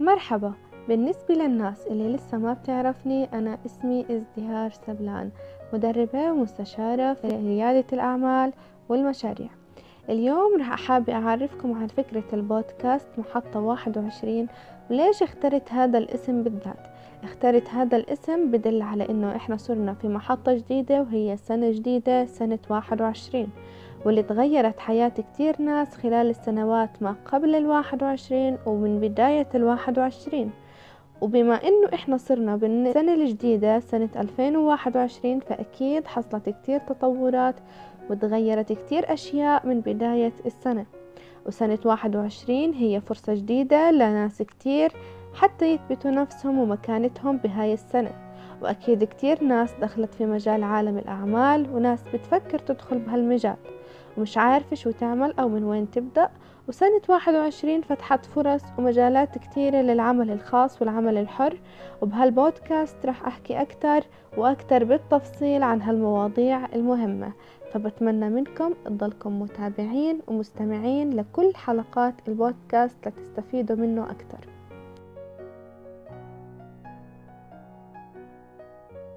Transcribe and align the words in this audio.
مرحبا. 0.00 0.52
بالنسبة 0.88 1.34
للناس 1.34 1.86
اللي 1.86 2.12
لسه 2.12 2.38
ما 2.38 2.52
بتعرفني 2.52 3.24
أنا 3.32 3.58
اسمي 3.66 4.06
ازدهار 4.10 4.70
سبلان 4.70 5.30
مدربة 5.72 6.32
ومستشارة 6.32 7.12
في 7.14 7.28
ريادة 7.28 7.84
الأعمال 7.92 8.52
والمشاريع. 8.88 9.48
اليوم 10.08 10.60
رح 10.60 10.72
أحابي 10.72 11.12
أعرفكم 11.12 11.72
عن 11.72 11.86
فكرة 11.86 12.24
البودكاست 12.32 13.08
محطة 13.18 13.60
واحد 13.60 13.98
وعشرين 13.98 14.46
وليش 14.90 15.22
اخترت 15.22 15.72
هذا 15.72 15.98
الاسم 15.98 16.42
بالذات؟ 16.42 16.86
اخترت 17.24 17.68
هذا 17.68 17.96
الاسم 17.96 18.50
بدل 18.50 18.82
على 18.82 19.08
إنه 19.08 19.36
إحنا 19.36 19.56
صرنا 19.56 19.94
في 19.94 20.08
محطة 20.08 20.54
جديدة 20.54 21.00
وهي 21.00 21.36
سنة 21.36 21.70
جديدة 21.70 22.24
سنة 22.24 22.58
واحد 22.70 23.02
وعشرين. 23.02 23.48
واللي 24.04 24.22
تغيرت 24.22 24.78
حياة 24.78 25.08
كتير 25.08 25.62
ناس 25.62 25.96
خلال 25.96 26.30
السنوات 26.30 27.02
ما 27.02 27.14
قبل 27.32 27.54
الواحد 27.54 28.02
وعشرين 28.02 28.58
ومن 28.66 29.00
بداية 29.00 29.48
الواحد 29.54 29.98
وعشرين. 29.98 30.50
وبما 31.20 31.54
إنه 31.54 31.88
إحنا 31.94 32.16
صرنا 32.16 32.56
بالسنة 32.56 33.14
الجديدة 33.14 33.80
سنة 33.80 34.08
2021 34.16 35.40
فأكيد 35.40 36.06
حصلت 36.06 36.48
كتير 36.48 36.80
تطورات 36.80 37.54
وتغيرت 38.10 38.72
كتير 38.72 39.12
أشياء 39.12 39.66
من 39.66 39.80
بداية 39.80 40.32
السنة. 40.46 40.86
وسنة 41.46 41.78
21 41.84 42.72
هي 42.72 43.00
فرصة 43.00 43.34
جديدة 43.34 43.90
لناس 43.90 44.42
كتير 44.42 44.92
حتى 45.34 45.74
يثبتوا 45.74 46.10
نفسهم 46.10 46.58
ومكانتهم 46.58 47.36
بهاي 47.36 47.72
السنة. 47.72 48.10
وأكيد 48.62 49.04
كتير 49.04 49.44
ناس 49.44 49.74
دخلت 49.80 50.14
في 50.14 50.26
مجال 50.26 50.62
عالم 50.62 50.98
الأعمال 50.98 51.70
وناس 51.70 52.02
بتفكر 52.14 52.58
تدخل 52.58 52.98
بهالمجال. 52.98 53.56
ومش 54.18 54.38
عارفة 54.38 54.76
شو 54.76 54.90
تعمل 54.90 55.34
أو 55.38 55.48
من 55.48 55.64
وين 55.64 55.90
تبدأ. 55.90 56.30
وسنة 56.68 57.00
واحد 57.08 57.34
وعشرين 57.34 57.82
فتحت 57.82 58.26
فرص 58.26 58.62
ومجالات 58.78 59.38
كتيرة 59.38 59.76
للعمل 59.76 60.30
الخاص 60.30 60.82
والعمل 60.82 61.16
الحر. 61.18 61.58
وبهالبودكاست 62.02 63.06
رح 63.06 63.26
أحكي 63.26 63.60
أكتر 63.62 64.00
وأكتر 64.36 64.84
بالتفصيل 64.84 65.62
عن 65.62 65.82
هالمواضيع 65.82 66.66
المهمة. 66.74 67.32
فبتمنى 67.72 68.28
منكم 68.28 68.74
تضلكم 68.84 69.40
متابعين 69.42 70.20
ومستمعين 70.26 71.10
لكل 71.16 71.52
حلقات 71.54 72.14
البودكاست 72.28 73.08
لتستفيدوا 73.08 73.76
منه 73.76 74.10
أكتر. 74.10 74.53